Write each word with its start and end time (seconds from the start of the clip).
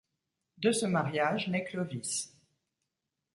De 0.57 0.71
ce 0.71 0.87
mariage 0.87 1.47
naît 1.47 1.63
Clovis. 1.63 2.33